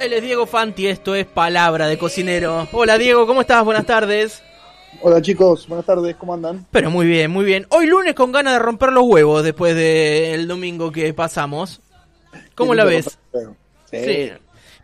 Él 0.00 0.14
es 0.14 0.22
Diego 0.22 0.46
Fanti, 0.46 0.86
esto 0.86 1.14
es 1.14 1.26
Palabra 1.26 1.86
de 1.86 1.98
Cocinero. 1.98 2.66
Hola 2.72 2.96
Diego, 2.96 3.26
¿cómo 3.26 3.42
estás? 3.42 3.62
Buenas 3.62 3.84
tardes. 3.84 4.42
Hola 5.02 5.20
chicos, 5.20 5.68
buenas 5.68 5.84
tardes, 5.84 6.16
¿cómo 6.16 6.32
andan? 6.32 6.64
Pero 6.70 6.90
muy 6.90 7.06
bien, 7.06 7.30
muy 7.30 7.44
bien. 7.44 7.66
Hoy 7.68 7.84
lunes 7.84 8.14
con 8.14 8.32
ganas 8.32 8.54
de 8.54 8.60
romper 8.60 8.94
los 8.94 9.04
huevos 9.04 9.44
después 9.44 9.76
del 9.76 10.48
domingo 10.48 10.90
que 10.90 11.12
pasamos. 11.12 11.82
¿Cómo 12.54 12.74
la 12.74 12.84
ves? 12.84 13.18
Sí. 13.90 14.02
Sí. 14.02 14.32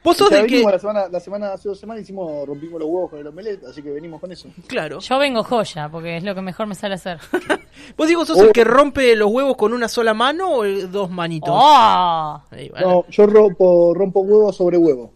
Vos 0.06 0.16
sos 0.16 0.30
del 0.30 0.46
que... 0.46 0.62
la 0.62 0.78
semana, 0.78 1.08
la 1.08 1.18
semana 1.18 1.52
hace 1.52 1.68
dos 1.68 1.80
semanas 1.80 2.04
hicimos, 2.04 2.46
rompimos 2.46 2.78
los 2.78 2.88
huevos 2.88 3.10
con 3.10 3.18
el 3.18 3.26
omelette, 3.26 3.64
así 3.64 3.82
que 3.82 3.90
venimos 3.90 4.20
con 4.20 4.30
eso. 4.30 4.48
Claro. 4.68 5.00
Yo 5.00 5.18
vengo 5.18 5.42
joya, 5.42 5.88
porque 5.88 6.18
es 6.18 6.22
lo 6.22 6.32
que 6.32 6.42
mejor 6.42 6.68
me 6.68 6.76
sale 6.76 6.94
hacer. 6.94 7.18
¿Vos 7.96 8.06
Diego 8.06 8.24
sos 8.24 8.38
el 8.38 8.52
que 8.52 8.62
rompe 8.62 9.16
los 9.16 9.28
huevos 9.32 9.56
con 9.56 9.72
una 9.72 9.88
sola 9.88 10.14
mano 10.14 10.48
o 10.58 10.64
dos 10.64 11.10
manitos? 11.10 11.50
¡Oh! 11.52 12.40
Ahí. 12.52 12.70
No, 12.80 13.04
yo 13.08 13.26
rompo, 13.26 13.94
rompo 13.94 14.20
huevo 14.20 14.52
sobre 14.52 14.78
huevo. 14.78 15.12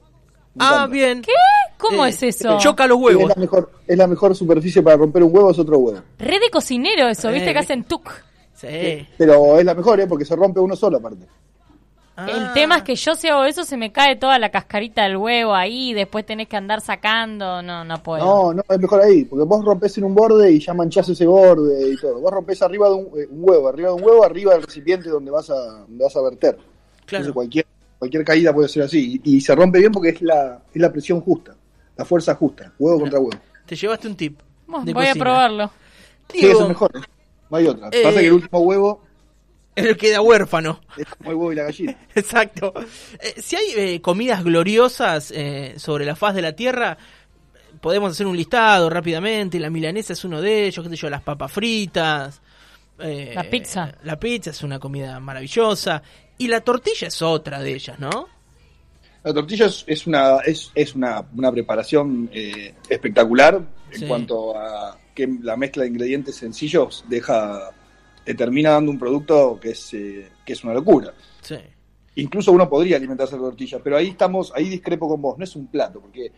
Ah, 0.59 0.89
bien. 0.91 1.23
¿Qué? 1.23 1.31
¿Cómo 1.79 2.05
Eh, 2.05 2.09
es 2.09 2.21
eso? 2.25 2.59
Choca 2.59 2.89
los 2.89 2.99
huevos. 2.99 3.31
Es 3.31 3.37
la, 3.37 3.41
mejor, 3.41 3.71
es 3.87 3.97
la 3.97 4.07
mejor 4.09 4.35
superficie 4.35 4.83
para 4.83 4.97
romper 4.97 5.23
un 5.23 5.33
huevo, 5.33 5.53
es 5.53 5.59
otro 5.61 5.79
huevo. 5.79 6.03
Re 6.19 6.41
de 6.41 6.51
cocinero 6.51 7.07
eso, 7.07 7.31
¿viste? 7.31 7.51
Eh. 7.51 7.53
Que 7.53 7.59
hacen 7.61 7.85
tuk. 7.85 8.11
Sí. 8.55 9.07
Pero 9.17 9.57
es 9.57 9.65
la 9.65 9.75
mejor, 9.75 10.01
¿eh? 10.01 10.09
Porque 10.09 10.25
se 10.25 10.35
rompe 10.35 10.59
uno 10.59 10.75
solo 10.75 10.97
aparte. 10.97 11.27
Ah. 12.21 12.31
El 12.31 12.53
tema 12.53 12.77
es 12.79 12.83
que 12.83 12.95
yo 12.97 13.15
si 13.15 13.29
hago 13.29 13.45
eso 13.45 13.65
se 13.65 13.77
me 13.77 13.93
cae 13.93 14.17
toda 14.17 14.39
la 14.39 14.51
cascarita 14.51 15.03
del 15.05 15.17
huevo 15.17 15.55
ahí, 15.55 15.95
después 15.95 16.27
tenés 16.27 16.49
que 16.49 16.57
andar 16.57 16.81
sacando, 16.81 17.63
no, 17.63 17.85
no 17.85 18.03
puedo. 18.03 18.25
No, 18.25 18.55
no, 18.55 18.63
es 18.69 18.79
mejor 18.79 19.01
ahí, 19.03 19.25
porque 19.25 19.45
vos 19.45 19.65
rompés 19.65 19.97
en 19.99 20.05
un 20.05 20.15
borde 20.15 20.53
y 20.53 20.59
ya 20.61 20.75
manchás 20.75 21.09
ese 21.09 21.27
borde 21.27 21.91
y 21.93 21.97
todo. 21.97 22.21
Vos 22.21 22.31
rompés 22.33 22.61
arriba 22.63 22.89
de 22.89 22.95
un, 22.95 23.05
eh, 23.19 23.27
un 23.31 23.39
huevo, 23.41 23.69
arriba 23.69 23.89
de 23.89 23.95
un 23.95 24.03
huevo, 24.05 24.25
arriba 24.25 24.53
del 24.55 24.63
recipiente 24.63 25.09
donde 25.09 25.31
vas 25.31 25.49
a, 25.51 25.55
donde 25.55 26.05
vas 26.05 26.17
a 26.17 26.23
verter. 26.23 26.57
Entonces 26.57 27.07
Claro. 27.07 27.35
cualquier, 27.35 27.67
cualquier 27.99 28.25
caída 28.25 28.53
puede 28.53 28.69
ser 28.69 28.83
así. 28.85 29.21
Y, 29.25 29.37
y 29.37 29.41
se 29.41 29.55
rompe 29.55 29.79
bien 29.79 29.93
porque 29.93 30.11
es 30.11 30.23
la, 30.23 30.61
es 30.73 30.81
la 30.81 30.93
presión 30.93 31.21
justa, 31.21 31.57
la 31.97 32.05
fuerza 32.05 32.35
justa, 32.35 32.73
huevo 32.79 33.01
contra 33.01 33.19
huevo. 33.19 33.39
Te 33.67 33.75
llevaste 33.77 34.09
un 34.09 34.17
tip. 34.17 34.39
Bueno, 34.67 34.85
de 34.85 34.93
voy 34.93 35.07
a 35.07 35.15
probarlo. 35.15 35.71
Sí, 36.33 36.47
eso 36.47 36.63
es 36.63 36.69
mejor, 36.69 36.91
¿eh? 36.97 37.01
no 37.51 37.57
hay 37.57 37.67
otra. 37.67 37.89
Eh, 37.91 38.03
Pasa 38.05 38.21
que 38.21 38.27
el 38.27 38.33
último 38.35 38.61
huevo 38.61 39.03
El 39.77 39.87
que 39.89 39.97
queda 39.97 40.21
huérfano. 40.21 40.81
es 40.97 41.07
como 41.07 41.31
el 41.31 41.37
huevo 41.37 41.53
y 41.53 41.57
la 41.57 41.63
gallina. 41.65 41.97
Exacto. 42.15 42.73
Eh, 43.21 43.41
si 43.41 43.57
hay 43.57 43.67
eh, 43.77 44.01
comidas 44.01 44.43
gloriosas 44.45 45.31
eh, 45.35 45.75
sobre 45.77 46.05
la 46.05 46.17
faz 46.17 46.35
de 46.35 46.43
la 46.43 46.53
tierra, 46.55 46.99
podemos 47.81 48.13
hacer 48.13 48.27
un 48.27 48.37
listado 48.37 48.91
rápidamente. 48.91 49.59
La 49.61 49.71
milanesa 49.71 50.13
es 50.13 50.25
uno 50.25 50.41
de 50.41 50.67
ellos, 50.67 50.85
qué 50.85 50.91
sé 50.91 50.97
yo, 50.97 51.11
las 51.11 51.23
papas 51.23 51.53
fritas. 51.53 52.41
eh, 52.99 53.33
La 53.35 53.45
pizza. 53.45 53.95
La 54.03 54.19
pizza 54.19 54.51
es 54.51 54.63
una 54.63 54.79
comida 54.79 55.19
maravillosa. 55.21 56.03
Y 56.39 56.49
la 56.49 56.61
tortilla 56.63 57.09
es 57.09 57.23
otra 57.23 57.61
de 57.61 57.75
ellas, 57.75 57.99
¿no? 57.99 58.29
La 59.23 59.35
tortilla 59.35 59.67
es, 59.67 59.85
es 59.87 60.07
una, 60.07 60.39
es, 60.39 60.71
es 60.75 60.95
una, 60.95 61.23
una 61.37 61.53
preparación 61.53 62.31
eh, 62.33 62.75
espectacular 62.89 63.61
en 63.93 64.01
Sí. 64.01 64.07
cuanto 64.07 64.59
a 64.59 64.97
que 65.15 65.29
la 65.43 65.57
mezcla 65.57 65.83
de 65.83 65.91
ingredientes 65.91 66.37
sencillos 66.37 67.05
deja, 67.09 67.71
te 68.25 68.35
termina 68.35 68.71
dando 68.71 68.91
un 68.91 68.99
producto 68.99 69.59
que 69.61 69.71
es, 69.71 69.95
eh, 69.95 70.29
que 70.45 70.53
es 70.53 70.65
una 70.65 70.75
locura. 70.75 71.13
Sí. 71.41 71.57
Incluso 72.17 72.53
uno 72.53 72.69
podría 72.69 72.97
alimentarse 72.97 73.37
de 73.37 73.41
tortilla, 73.43 73.79
pero 73.83 73.97
ahí 73.97 74.09
estamos, 74.09 74.53
ahí 74.55 74.69
discrepo 74.69 75.09
con 75.09 75.23
vos, 75.23 75.39
no 75.39 75.45
es 75.45 75.55
un 75.57 75.69
plato, 75.69 76.01
porque 76.01 76.31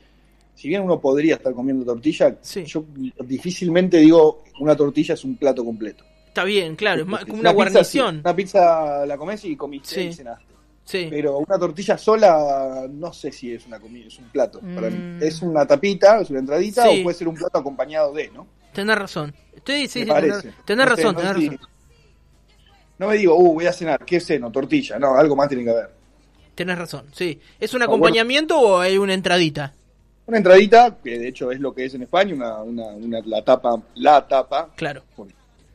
si 0.54 0.69
bien 0.69 0.82
uno 0.82 1.00
podría 1.00 1.37
estar 1.37 1.54
comiendo 1.54 1.84
tortilla, 1.84 2.37
Sí. 2.42 2.65
yo 2.65 2.84
difícilmente 3.25 3.97
digo 3.98 4.44
una 4.60 4.76
tortilla 4.76 5.15
es 5.15 5.25
un 5.25 5.37
plato 5.37 5.65
completo. 5.65 6.04
Está 6.28 6.44
bien, 6.44 6.76
claro, 6.76 7.03
es 7.03 7.06
más 7.09 7.25
como 7.25 7.41
una, 7.41 7.50
pizza, 7.53 7.84
sí, 7.84 7.98
guarnición. 7.98 8.19
una 8.25 8.37
pizza 8.37 9.06
la 9.06 9.16
comés 9.19 9.44
y 9.44 9.56
comiste 9.56 9.94
Sí. 9.94 10.00
y 10.03 10.12
cenaste. 10.12 10.44
Sí. 10.84 11.06
Pero 11.10 11.38
una 11.38 11.59
tortilla 11.59 11.97
sola, 11.97 12.87
no 12.91 13.12
sé 13.12 13.31
si 13.32 13.53
es 13.53 13.66
una 13.66 13.78
comida, 13.78 14.06
es 14.09 14.19
un 14.19 14.25
plato. 14.31 14.60
Para 14.60 14.91
mí. 14.91 14.97
Mm. 14.98 15.22
Es 15.22 15.41
una 15.42 15.65
tapita, 15.66 16.21
es 16.21 16.31
una 16.31 16.41
entradita, 16.41 16.88
o 16.91 17.03
puede 17.03 17.16
ser 17.16 17.28
un 17.28 17.34
plato 17.37 17.59
acompañado 17.59 18.12
de, 18.12 18.31
¿no? 18.31 18.47
Tenés 18.72 18.98
razón. 18.98 19.34
Estoy, 19.54 19.87
sí, 19.87 20.04
tenés, 20.04 20.42
tenés 20.65 20.87
No 20.88 20.97
sé, 20.97 21.03
razón, 21.03 21.15
no 21.15 21.21
tenés 21.21 21.37
si- 21.37 21.48
razón. 21.50 21.69
No 23.02 23.08
me 23.08 23.16
digo, 23.16 23.34
uh, 23.36 23.54
voy 23.54 23.66
a 23.66 23.72
cenar, 23.72 24.04
¿qué 24.04 24.20
ceno? 24.20 24.52
Tortilla. 24.52 24.96
No, 24.96 25.16
algo 25.16 25.34
más 25.34 25.48
tiene 25.48 25.64
que 25.64 25.70
haber. 25.70 25.90
Tenés 26.54 26.78
razón, 26.78 27.06
sí. 27.12 27.36
¿Es 27.58 27.74
un 27.74 27.82
acompañamiento 27.82 28.56
o 28.60 28.78
hay 28.78 28.96
una 28.96 29.12
entradita? 29.12 29.72
Una 30.24 30.36
entradita, 30.36 30.98
que 31.02 31.18
de 31.18 31.26
hecho 31.26 31.50
es 31.50 31.58
lo 31.58 31.74
que 31.74 31.86
es 31.86 31.94
en 31.94 32.02
España, 32.02 32.32
una, 32.32 32.62
una, 32.62 32.86
una- 32.91 33.20
la 33.24 33.42
tapa, 33.42 33.82
la 33.96 34.24
tapa, 34.28 34.70
Claro. 34.76 35.02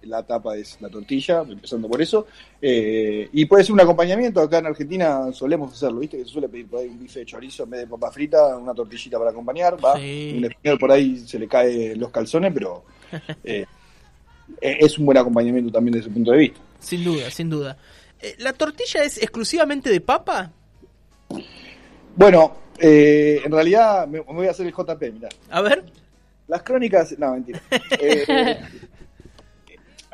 la 0.03 0.23
tapa 0.23 0.55
es 0.55 0.77
la 0.79 0.87
tortilla, 0.87 1.41
empezando 1.41 1.89
por 1.89 2.01
eso. 2.01 2.27
Eh, 2.61 3.27
y 3.33 3.43
puede 3.43 3.65
ser 3.65 3.73
un 3.73 3.81
acompañamiento, 3.81 4.39
acá 4.39 4.59
en 4.59 4.67
Argentina 4.67 5.29
solemos 5.33 5.73
hacerlo, 5.73 5.99
¿viste? 5.99 6.15
Que 6.19 6.23
se 6.23 6.29
suele 6.29 6.47
pedir 6.47 6.67
por 6.67 6.79
ahí 6.79 6.87
un 6.87 6.97
bife 6.97 7.19
de 7.19 7.25
chorizo 7.25 7.63
en 7.63 7.71
vez 7.71 7.81
de 7.81 7.87
papa 7.87 8.09
frita, 8.09 8.55
una 8.55 8.73
tortillita 8.73 9.17
para 9.17 9.31
acompañar, 9.31 9.75
va. 9.83 9.97
Sí. 9.97 10.35
Un 10.37 10.45
español 10.45 10.79
por 10.79 10.91
ahí 10.93 11.17
se 11.27 11.37
le 11.37 11.47
cae 11.49 11.93
los 11.97 12.09
calzones, 12.09 12.53
pero 12.53 12.85
eh, 13.43 13.65
eh, 14.61 14.77
es 14.79 14.97
un 14.97 15.07
buen 15.07 15.17
acompañamiento 15.17 15.73
también 15.73 15.95
desde 15.95 16.05
ese 16.07 16.13
punto 16.13 16.31
de 16.31 16.37
vista. 16.37 16.59
Sin 16.79 17.03
duda, 17.03 17.29
sin 17.31 17.49
duda. 17.49 17.77
Eh, 18.21 18.35
¿La 18.39 18.53
tortilla 18.53 19.03
es 19.03 19.17
exclusivamente 19.17 19.89
de 19.89 20.01
papa? 20.01 20.51
Bueno, 22.15 22.57
eh, 22.79 23.41
en 23.45 23.51
realidad 23.51 24.07
me, 24.07 24.19
me 24.19 24.23
voy 24.33 24.47
a 24.47 24.51
hacer 24.51 24.65
el 24.65 24.73
JP, 24.73 25.01
mirá. 25.13 25.29
A 25.49 25.61
ver. 25.61 25.85
Las 26.47 26.63
crónicas, 26.63 27.13
no, 27.19 27.33
mentira. 27.33 27.61
Eh, 27.99 28.57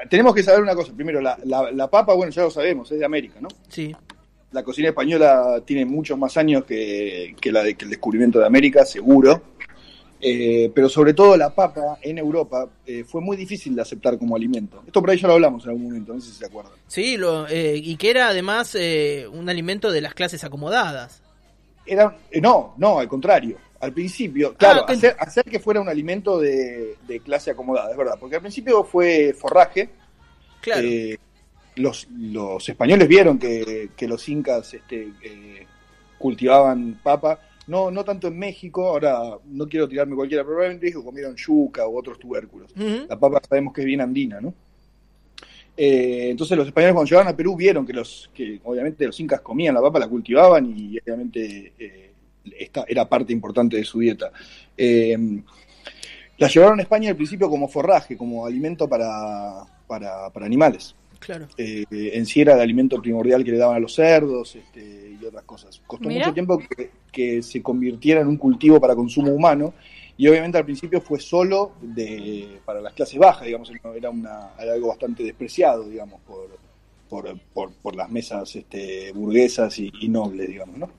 tenemos 0.10 0.34
que 0.36 0.44
saber 0.44 0.62
una 0.62 0.76
cosa. 0.76 0.92
Primero, 0.94 1.22
la, 1.22 1.38
la- 1.46 1.72
la 1.72 1.90
papa, 1.90 2.14
bueno, 2.14 2.32
ya 2.32 2.42
lo 2.44 2.52
sabemos, 2.52 2.92
es 2.92 3.00
de 3.00 3.06
América, 3.06 3.36
¿no? 3.40 3.48
Sí. 3.70 3.96
La 4.52 4.64
cocina 4.64 4.90
española 4.90 5.62
tiene 5.66 5.86
muchos 5.86 6.18
más 6.18 6.36
años 6.38 6.64
que, 6.66 7.36
que 7.40 7.52
la 7.52 7.64
de, 7.64 7.76
que 7.76 7.86
el 7.86 7.92
descubrimiento 7.92 8.40
de 8.40 8.46
América, 8.46 8.86
seguro. 8.86 9.42
Eh, 10.26 10.72
pero 10.74 10.88
sobre 10.88 11.14
todo 11.14 11.36
la 11.36 11.54
papa 11.54 11.98
en 12.02 12.18
Europa 12.18 12.70
eh, 12.86 13.04
fue 13.04 13.20
muy 13.20 13.36
difícil 13.36 13.76
de 13.76 13.82
aceptar 13.82 14.18
como 14.18 14.38
alimento. 14.38 14.82
Esto 14.88 15.02
por 15.02 15.10
ahí 15.10 15.18
ya 15.18 15.28
lo 15.28 15.34
hablamos 15.34 15.66
en 15.66 15.72
algún 15.72 15.84
momento, 15.88 16.14
no 16.14 16.22
sé 16.22 16.30
si 16.32 16.38
se 16.38 16.46
acuerdan. 16.46 16.72
Sí, 16.88 17.18
lo, 17.18 17.46
eh, 17.50 17.76
y 17.76 17.98
que 17.98 18.10
era 18.10 18.30
además 18.30 18.74
eh, 18.80 19.28
un 19.30 19.50
alimento 19.50 19.92
de 19.92 20.00
las 20.00 20.14
clases 20.14 20.46
acomodadas. 20.46 21.22
Era, 21.86 22.16
eh, 22.32 22.40
no, 22.40 22.74
no, 22.78 23.00
al 23.00 23.10
contrario. 23.10 23.58
Al 23.82 23.92
principio, 23.92 24.54
claro, 24.56 24.86
Ah, 24.88 24.94
hacer, 24.94 25.14
hacer 25.20 25.44
que 25.44 25.60
fuera 25.60 25.82
un 25.82 25.90
alimento 25.90 26.40
de, 26.40 26.96
de 27.06 27.20
clase 27.20 27.52
acomodada, 27.52 27.92
es 27.92 27.98
verdad. 27.98 28.16
Porque 28.18 28.38
al 28.38 28.42
principio 28.42 28.86
fue 28.86 29.36
forraje, 29.38 29.90
Claro. 30.62 30.88
Los, 31.76 32.08
los 32.18 32.70
españoles 32.70 33.08
vieron 33.08 33.38
que, 33.38 33.90
que 33.98 34.08
los 34.08 34.30
incas 34.30 34.74
este, 34.74 35.12
cultivaban 36.18 36.98
papa, 37.04 37.38
no, 37.68 37.92
no 37.92 38.04
tanto 38.04 38.28
en 38.28 38.38
México, 38.38 38.88
ahora 38.90 39.38
no 39.46 39.68
quiero 39.68 39.88
tirarme 39.88 40.16
cualquiera, 40.16 40.44
probablemente 40.44 40.88
dijo 40.88 41.04
comieron 41.04 41.36
yuca 41.36 41.88
u 41.88 41.98
otros 41.98 42.20
tubérculos. 42.20 42.72
La 42.76 43.20
papa 43.20 43.42
sabemos 43.48 43.74
que 43.74 43.82
es 43.82 43.88
bien 43.88 44.02
andina, 44.02 44.42
¿no? 44.42 44.54
Eh, 45.76 46.28
entonces 46.30 46.56
los 46.56 46.68
españoles 46.68 46.94
cuando 46.94 47.10
llegaron 47.10 47.34
a 47.34 47.36
Perú 47.36 47.56
vieron 47.56 47.86
que 47.86 47.94
los 47.94 48.30
que 48.32 48.62
obviamente 48.64 49.08
los 49.08 49.20
incas 49.20 49.42
comían 49.42 49.74
la 49.74 49.82
papa, 49.82 49.98
la 49.98 50.08
cultivaban 50.08 50.72
y 50.78 51.00
obviamente 51.00 51.74
eh, 51.80 52.12
esta 52.60 52.86
era 52.88 53.10
parte 53.10 53.34
importante 53.34 53.78
de 53.78 53.84
su 53.84 54.00
dieta. 54.00 54.32
Eh, 54.78 55.18
la 56.38 56.48
llevaron 56.48 56.80
a 56.80 56.84
España 56.84 57.10
al 57.10 57.16
principio 57.16 57.50
como 57.50 57.68
forraje, 57.68 58.18
como 58.18 58.46
alimento 58.46 58.88
para, 58.88 59.64
para, 59.88 60.30
para 60.32 60.46
animales. 60.46 60.96
Claro. 61.26 61.48
Eh, 61.58 61.86
en 61.90 62.26
sí 62.26 62.42
era 62.42 62.54
el 62.54 62.62
alimento 62.62 63.02
primordial 63.02 63.44
que 63.44 63.52
le 63.52 63.58
daban 63.58 63.78
a 63.78 63.80
los 63.80 63.94
cerdos 63.94 64.56
este, 64.56 65.18
y 65.22 65.26
otras 65.26 65.44
cosas. 65.44 65.82
Costó 65.88 66.08
Mira. 66.08 66.26
mucho 66.26 66.34
tiempo 66.34 66.58
que, 66.58 66.92
que 67.12 67.42
se 67.42 67.62
convirtiera 67.62 68.22
en 68.22 68.28
un 68.28 68.38
cultivo 68.38 68.80
para 68.80 68.96
consumo 68.96 69.32
humano 69.32 69.74
y 70.18 70.28
obviamente 70.28 70.58
al 70.58 70.66
principio 70.66 71.02
fue 71.02 71.20
solo 71.20 71.74
de, 71.82 72.60
para 72.66 72.82
las 72.82 72.94
clases 72.94 73.18
bajas, 73.18 73.46
digamos, 73.46 73.72
era, 73.96 74.10
una, 74.10 74.52
era 74.60 74.74
algo 74.74 74.90
bastante 74.90 75.24
despreciado, 75.24 75.90
digamos, 75.90 76.22
por, 76.22 76.50
por, 77.10 77.40
por, 77.54 77.74
por 77.74 77.96
las 77.96 78.10
mesas 78.12 78.56
este, 78.56 79.12
burguesas 79.12 79.80
y, 79.80 79.92
y 80.02 80.10
nobles, 80.10 80.50
digamos, 80.50 80.78
¿no? 80.78 80.90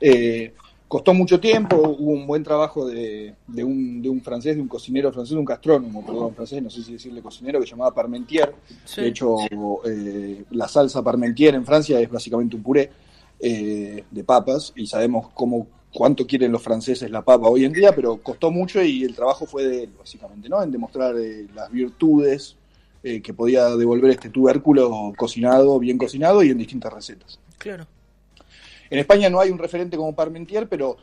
Eh, 0.00 0.54
costó 0.88 1.12
mucho 1.14 1.38
tiempo, 1.38 1.76
hubo 1.76 2.12
un 2.12 2.26
buen 2.26 2.42
trabajo 2.42 2.86
de, 2.86 3.34
de 3.46 3.62
un, 3.62 4.02
de 4.02 4.08
un 4.08 4.22
francés, 4.22 4.56
de 4.56 4.62
un 4.62 4.68
cocinero 4.68 5.12
francés, 5.12 5.34
de 5.34 5.38
un 5.38 5.44
gastrónomo, 5.44 6.04
perdón, 6.04 6.34
francés, 6.34 6.62
no 6.62 6.70
sé 6.70 6.82
si 6.82 6.94
decirle 6.94 7.22
cocinero, 7.22 7.60
que 7.60 7.66
se 7.66 7.72
llamaba 7.72 7.94
Parmentier. 7.94 8.54
Sí. 8.84 9.02
De 9.02 9.08
hecho, 9.08 9.36
eh, 9.84 10.44
la 10.50 10.66
salsa 10.66 11.02
Parmentier 11.02 11.54
en 11.54 11.64
Francia 11.64 12.00
es 12.00 12.10
básicamente 12.10 12.56
un 12.56 12.62
puré 12.62 12.90
eh, 13.38 14.04
de 14.10 14.24
papas 14.24 14.72
y 14.74 14.86
sabemos 14.86 15.28
cómo 15.34 15.68
cuánto 15.92 16.26
quieren 16.26 16.52
los 16.52 16.62
franceses 16.62 17.10
la 17.10 17.22
papa 17.22 17.48
hoy 17.48 17.64
en 17.64 17.72
día, 17.72 17.94
pero 17.94 18.16
costó 18.18 18.50
mucho 18.50 18.82
y 18.82 19.04
el 19.04 19.14
trabajo 19.14 19.46
fue 19.46 19.64
de 19.64 19.84
él, 19.84 19.90
básicamente, 19.98 20.48
¿no? 20.48 20.62
En 20.62 20.70
demostrar 20.70 21.16
eh, 21.16 21.46
las 21.54 21.70
virtudes 21.70 22.56
eh, 23.02 23.20
que 23.22 23.32
podía 23.32 23.68
devolver 23.76 24.10
este 24.10 24.30
tubérculo 24.30 25.12
cocinado, 25.16 25.78
bien 25.78 25.98
cocinado 25.98 26.42
y 26.42 26.50
en 26.50 26.58
distintas 26.58 26.92
recetas. 26.92 27.38
Claro. 27.58 27.86
En 28.90 28.98
España 28.98 29.28
no 29.30 29.40
hay 29.40 29.50
un 29.50 29.58
referente 29.58 29.96
como 29.96 30.14
Parmentier, 30.14 30.68
pero 30.68 30.96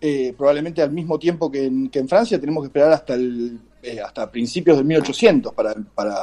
eh, 0.00 0.34
probablemente 0.36 0.82
al 0.82 0.90
mismo 0.92 1.18
tiempo 1.18 1.50
que 1.50 1.66
en, 1.66 1.88
que 1.88 1.98
en 2.00 2.08
Francia 2.08 2.40
tenemos 2.40 2.62
que 2.62 2.66
esperar 2.66 2.92
hasta 2.92 3.14
el, 3.14 3.58
eh, 3.82 4.00
hasta 4.00 4.30
principios 4.30 4.76
del 4.76 4.86
1800 4.86 5.52
para, 5.54 5.74
para, 5.94 6.16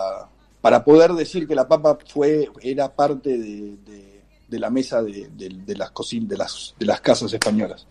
para 0.62 0.84
poder 0.84 1.14
decir 1.14 1.48
que 1.48 1.56
la 1.56 1.68
papa 1.68 1.98
fue 2.08 2.50
era 2.62 2.94
parte 2.94 3.38
de, 3.38 3.78
de- 3.86 4.20
de 4.50 4.58
la 4.60 4.72
mesa 4.72 5.04
de, 5.04 5.30
de- 5.30 5.76
las 5.76 5.94
cocin- 5.94 6.26
de 6.26 6.36
las 6.36 6.74
de 6.80 6.84
las 6.88 7.00
casas 7.02 7.32
españolas. 7.32 7.86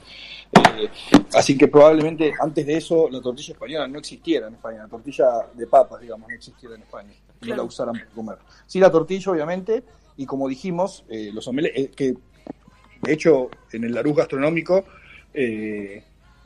Eh, 0.77 0.89
así 1.35 1.57
que 1.57 1.69
probablemente 1.69 2.33
antes 2.41 2.67
de 2.67 2.77
eso 2.77 3.09
la 3.09 3.21
tortilla 3.21 3.53
española 3.53 3.87
no 3.87 4.01
existiera 4.01 4.49
en 4.49 4.55
España, 4.55 4.83
la 4.83 4.89
tortilla 4.89 5.27
de 5.55 5.67
papas, 5.69 6.01
digamos, 6.01 6.29
no 6.29 6.35
existiera 6.35 6.75
en 6.75 6.83
España, 6.83 7.13
no 7.13 7.39
Claro. 7.41 7.63
la 7.63 7.69
usaran 7.69 7.95
para 7.95 8.07
comer. 8.11 8.39
Sí 8.67 8.81
la 8.81 8.91
tortilla, 8.91 9.31
obviamente, 9.31 9.85
y 10.17 10.27
como 10.27 10.49
dijimos, 10.49 11.05
eh, 11.09 11.31
los 11.33 11.47
omelets, 11.47 11.95
que 11.95 12.17
de 13.03 13.13
hecho, 13.13 13.51
en 13.73 13.85
el 13.85 13.95
Larus 13.95 14.17
gastronómico, 14.17 14.85
eh, 15.35 16.03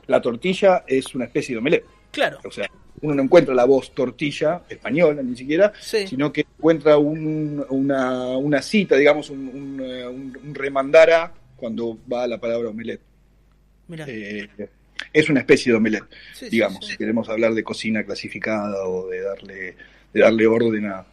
la 0.06 0.20
tortilla 0.20 0.84
es 0.86 1.14
una 1.14 1.24
especie 1.26 1.54
de 1.54 1.58
omelette. 1.58 1.84
Claro. 2.10 2.38
O 2.44 2.50
sea, 2.50 2.68
uno 3.00 3.14
no 3.14 3.22
encuentra 3.22 3.54
la 3.54 3.64
voz 3.64 3.92
tortilla 3.94 4.62
española 4.68 5.22
ni 5.22 5.36
siquiera, 5.36 5.72
Sí. 5.80 6.06
sino 6.06 6.32
que 6.32 6.42
encuentra 6.42 6.98
un- 6.98 7.64
una, 7.70 8.28
una 8.36 8.60
cita, 8.62 8.96
digamos, 8.96 9.30
un, 9.30 9.48
un, 9.48 9.80
eh, 9.82 10.06
un- 10.06 10.54
remandara 10.54 11.32
cuando 11.56 11.98
va 12.12 12.26
la 12.26 12.38
palabra 12.38 12.68
omelette. 12.68 13.00
Mira. 13.88 14.04
Eh, 14.08 14.48
es 15.12 15.28
una 15.30 15.40
especie 15.40 15.72
de 15.72 15.78
omelette, 15.78 16.04
Sí, 16.34 16.48
digamos, 16.48 16.84
sí. 16.84 16.92
si 16.92 16.98
queremos 16.98 17.28
hablar 17.28 17.54
de 17.54 17.64
cocina 17.64 18.04
clasificada 18.04 18.86
o 18.86 19.08
de 19.08 19.20
darle, 19.20 19.76
de 20.12 20.20
darle 20.20 20.46
orden 20.46 20.86
a, 20.86 21.04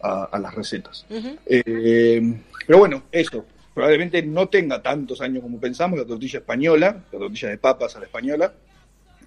a- 0.00 0.24
a 0.24 0.38
las 0.38 0.54
recetas. 0.54 1.06
Eh, 1.46 2.34
pero 2.66 2.78
bueno, 2.78 3.04
eso. 3.10 3.44
Probablemente 3.74 4.22
no 4.22 4.48
tenga 4.48 4.82
tantos 4.82 5.20
años 5.20 5.42
como 5.42 5.58
pensamos 5.58 5.98
la 5.98 6.04
tortilla 6.04 6.40
española, 6.40 7.04
la 7.10 7.18
tortilla 7.18 7.48
de 7.48 7.58
papas 7.58 7.96
a 7.96 8.00
la 8.00 8.06
española, 8.06 8.52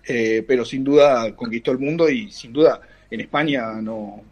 eh, 0.07 0.43
pero 0.47 0.63
sin 0.63 0.83
duda 0.83 1.35
conquistó 1.35 1.71
el 1.71 1.79
mundo 1.79 2.07
y 2.09 2.31
sin 2.31 2.53
duda 2.53 2.79
en 3.09 3.21
España 3.21 3.81
no, 3.81 4.23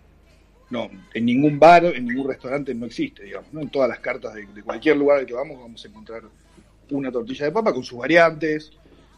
no, 0.69 0.89
en 1.13 1.25
ningún 1.25 1.57
bar, 1.57 1.86
en 1.86 2.06
ningún 2.06 2.27
restaurante 2.27 2.75
no 2.75 2.86
existe, 2.86 3.24
digamos, 3.24 3.51
¿no? 3.54 3.62
En 3.62 3.69
todas 3.69 3.89
las 3.89 4.00
cartas 4.00 4.36
de, 4.36 4.45
de 4.45 4.62
cualquier 4.62 4.98
lugar 4.98 5.19
al 5.19 5.25
que 5.25 5.33
vamos 5.33 5.60
vamos 5.60 5.83
a 5.83 5.88
encontrar 5.88 6.24
una 6.92 7.12
tortilla 7.12 7.45
de 7.45 7.51
papa 7.51 7.74
con 7.74 7.83
sus 7.83 7.98
variantes, 7.98 8.71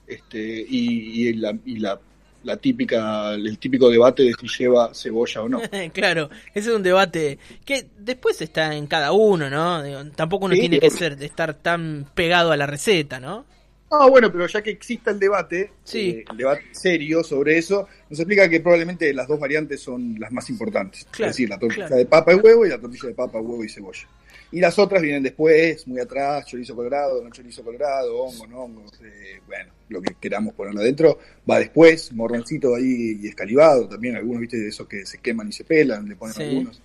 este, 0.07 0.39
y, 0.39 1.27
y 1.27 1.33
la, 1.33 1.57
y 1.65 1.77
la, 1.77 1.99
la 2.45 2.57
típica, 2.57 3.33
el 3.33 3.57
típico 3.57 3.89
debate 3.89 4.23
de 4.23 4.33
si 4.39 4.47
lleva 4.63 4.93
cebolla 4.93 5.41
o 5.41 5.49
no. 5.49 5.61
claro, 5.93 6.29
ese 6.53 6.69
es 6.69 6.75
un 6.75 6.83
debate 6.83 7.39
que 7.65 7.87
después 7.97 8.39
está 8.41 8.75
en 8.75 8.87
cada 8.87 9.11
uno, 9.11 9.49
¿no? 9.49 9.81
Digo, 9.83 10.05
tampoco 10.15 10.45
uno 10.45 10.53
Sí, 10.53 10.61
tiene 10.61 10.79
que 10.79 10.91
ser 10.91 11.17
de 11.17 11.25
estar 11.25 11.55
tan 11.55 12.07
pegado 12.13 12.51
a 12.51 12.57
la 12.57 12.67
receta, 12.67 13.19
¿no? 13.19 13.45
Ah, 13.91 14.07
bueno, 14.09 14.31
pero 14.31 14.47
ya 14.47 14.61
que 14.61 14.71
exista 14.71 15.11
el 15.11 15.19
debate, 15.19 15.71
Sí. 15.83 16.09
eh, 16.09 16.25
el 16.29 16.37
debate 16.37 16.63
serio 16.71 17.23
sobre 17.23 17.57
eso, 17.57 17.87
nos 18.09 18.19
explica 18.19 18.49
que 18.49 18.59
probablemente 18.59 19.13
las 19.13 19.27
dos 19.27 19.39
variantes 19.39 19.81
son 19.81 20.15
las 20.19 20.31
más 20.31 20.49
importantes. 20.49 21.05
Claro, 21.11 21.29
es 21.29 21.35
decir, 21.35 21.49
la 21.49 21.57
tortilla 21.59 21.87
claro. 21.87 21.97
de 21.97 22.05
papa 22.05 22.33
y 22.33 22.35
huevo 22.35 22.65
y 22.65 22.69
la 22.69 22.79
tortilla 22.79 23.07
de 23.09 23.13
papa, 23.15 23.39
huevo 23.39 23.63
y 23.63 23.69
cebolla. 23.69 24.07
Y 24.51 24.59
las 24.59 24.77
otras 24.79 25.01
vienen 25.01 25.23
después, 25.23 25.87
muy 25.87 25.99
atrás, 25.99 26.45
chorizo 26.45 26.75
colorado, 26.75 27.21
no 27.23 27.29
chorizo 27.31 27.63
colorado, 27.63 28.17
hongo, 28.17 28.47
no 28.47 28.59
hongos, 28.63 28.91
eh, 29.03 29.41
bueno, 29.47 29.71
lo 29.89 30.01
que 30.01 30.15
queramos 30.19 30.53
ponerlo 30.53 30.79
adentro, 30.81 31.19
va 31.49 31.59
después, 31.59 32.11
morroncito 32.13 32.75
ahí 32.75 33.19
y 33.21 33.27
escalivado, 33.27 33.87
también 33.89 34.15
algunos, 34.15 34.41
viste, 34.41 34.57
de 34.57 34.69
esos 34.69 34.87
que 34.87 35.05
se 35.05 35.17
queman 35.17 35.49
y 35.49 35.51
se 35.51 35.63
pelan, 35.63 36.07
le 36.07 36.15
ponen 36.15 36.35
Sí. 36.35 36.43
algunos. 36.43 36.81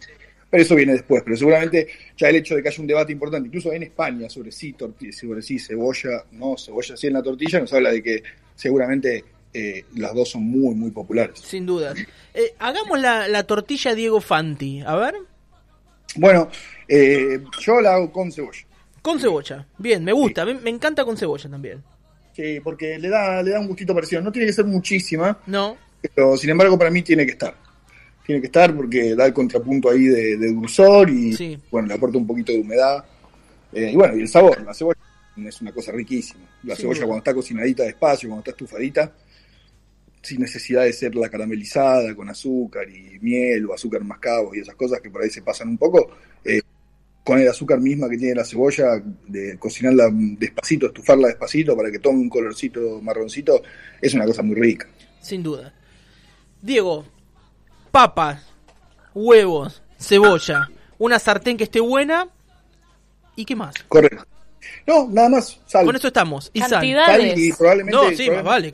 Pero 0.50 0.62
eso 0.64 0.74
viene 0.74 0.94
después, 0.94 1.22
pero 1.22 1.36
seguramente 1.36 1.86
ya 2.16 2.28
el 2.28 2.36
hecho 2.36 2.56
de 2.56 2.62
que 2.62 2.68
haya 2.70 2.80
un 2.80 2.88
debate 2.88 3.12
importante, 3.12 3.46
incluso 3.46 3.72
en 3.72 3.84
España, 3.84 4.28
sobre 4.28 4.50
si 4.50 4.72
tortilla, 4.72 5.12
sobre 5.12 5.42
si 5.42 5.60
cebolla, 5.60 6.24
no, 6.32 6.56
cebolla 6.58 6.96
sí 6.96 7.06
en 7.06 7.12
la 7.12 7.22
tortilla, 7.22 7.60
nos 7.60 7.72
habla 7.72 7.92
de 7.92 8.02
que 8.02 8.22
seguramente 8.56 9.24
eh, 9.54 9.84
las 9.94 10.12
dos 10.12 10.30
son 10.30 10.42
muy, 10.42 10.74
muy 10.74 10.90
populares. 10.90 11.38
Sin 11.38 11.66
duda. 11.66 11.94
Eh, 12.34 12.52
hagamos 12.58 13.00
la, 13.00 13.28
la 13.28 13.44
tortilla 13.44 13.94
Diego 13.94 14.20
Fanti, 14.20 14.80
a 14.84 14.96
ver. 14.96 15.14
Bueno, 16.16 16.48
eh, 16.88 17.40
yo 17.60 17.80
la 17.80 17.94
hago 17.94 18.10
con 18.12 18.30
cebolla, 18.32 18.60
Con 19.02 19.18
cebolla. 19.20 19.66
Bien, 19.78 20.02
me 20.04 20.12
gusta, 20.12 20.44
me, 20.44 20.54
me 20.54 20.70
encanta 20.70 21.04
con 21.04 21.16
cebolla 21.16 21.48
también. 21.48 21.82
sí, 22.34 22.58
porque 22.60 22.98
le 22.98 23.08
da, 23.08 23.42
le 23.42 23.50
da 23.52 23.60
un 23.60 23.68
gustito 23.68 23.94
parecido. 23.94 24.22
No 24.22 24.32
tiene 24.32 24.46
que 24.46 24.52
ser 24.52 24.64
muchísima, 24.64 25.38
¿No? 25.46 25.76
pero 26.14 26.36
sin 26.36 26.50
embargo 26.50 26.78
para 26.78 26.90
mí 26.90 27.02
tiene 27.02 27.24
que 27.26 27.32
estar. 27.32 27.54
Tiene 28.26 28.40
que 28.40 28.46
estar 28.46 28.74
porque 28.74 29.14
da 29.14 29.26
el 29.26 29.32
contrapunto 29.32 29.90
ahí 29.90 30.04
de, 30.04 30.36
de 30.36 30.52
dulzor 30.52 31.10
y 31.10 31.32
Sí. 31.34 31.58
bueno, 31.70 31.88
le 31.88 31.94
aporta 31.94 32.16
un 32.18 32.26
poquito 32.26 32.52
de 32.52 32.60
humedad. 32.60 33.04
Eh, 33.72 33.90
y 33.92 33.96
bueno, 33.96 34.16
y 34.16 34.20
el 34.22 34.28
sabor, 34.28 34.60
la 34.64 34.72
cebolla 34.74 34.98
es 35.36 35.60
una 35.60 35.72
cosa 35.72 35.92
riquísima. 35.92 36.44
La 36.64 36.74
cebolla 36.76 37.00
cuando 37.00 37.18
está 37.18 37.34
cocinadita 37.34 37.82
despacio, 37.84 38.28
cuando 38.28 38.40
está 38.40 38.50
estufadita, 38.52 39.12
sin 40.22 40.40
necesidad 40.40 40.82
de 40.82 40.92
ser 40.92 41.14
la 41.14 41.28
caramelizada 41.28 42.14
con 42.14 42.28
azúcar 42.28 42.88
y 42.88 43.18
miel 43.20 43.66
o 43.66 43.74
azúcar 43.74 44.04
mascabo 44.04 44.54
y 44.54 44.60
esas 44.60 44.74
cosas 44.74 45.00
que 45.00 45.10
por 45.10 45.22
ahí 45.22 45.30
se 45.30 45.42
pasan 45.42 45.68
un 45.68 45.78
poco, 45.78 46.10
eh, 46.44 46.60
con 47.24 47.38
el 47.38 47.48
azúcar 47.48 47.80
misma 47.80 48.08
que 48.08 48.18
tiene 48.18 48.34
la 48.34 48.44
cebolla, 48.44 49.02
de 49.26 49.58
cocinarla 49.58 50.08
despacito, 50.12 50.86
estufarla 50.86 51.28
despacito 51.28 51.76
para 51.76 51.90
que 51.90 51.98
tome 51.98 52.18
un 52.18 52.28
colorcito 52.28 53.00
marroncito, 53.02 53.62
es 54.00 54.14
una 54.14 54.24
cosa 54.24 54.42
muy 54.42 54.56
rica. 54.56 54.88
Sin 55.20 55.42
duda. 55.42 55.72
Diego, 56.62 57.04
papas, 57.90 58.42
huevos, 59.14 59.82
cebolla, 59.98 60.70
una 60.98 61.18
sartén 61.18 61.56
que 61.56 61.64
esté 61.64 61.80
buena. 61.80 62.28
¿Y 63.36 63.44
qué 63.44 63.56
más? 63.56 63.74
Correcto. 63.88 64.26
No, 64.86 65.08
nada 65.08 65.28
más, 65.28 65.60
sal. 65.66 65.86
Con 65.86 65.96
eso 65.96 66.08
estamos. 66.08 66.50
Y 66.52 66.60
sal. 66.60 66.70
Cantidad. 66.70 67.06
Sal 67.06 67.20
y 67.20 67.28
Dales. 67.28 67.56
probablemente, 67.56 67.96
No, 67.96 68.10
sí, 68.16 68.30
más 68.30 68.44
vale. 68.44 68.70